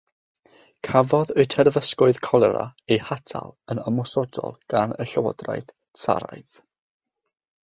Cafodd 0.85 1.33
y 1.43 1.43
Terfysgoedd 1.53 2.19
Colera 2.27 2.63
eu 2.95 3.03
hatal 3.11 3.53
yn 3.75 3.83
ymosodol 3.93 4.57
gan 4.75 4.97
y 5.07 5.09
llywodraeth 5.13 5.71
tsaraidd. 6.01 6.61